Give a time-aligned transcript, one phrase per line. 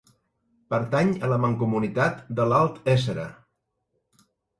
[0.73, 3.27] Pertany a la mancomunitat de l'Alt Éssera.